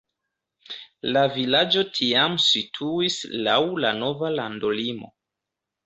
[1.17, 5.17] La vilaĝo tiam situis laŭ la nova landolimo.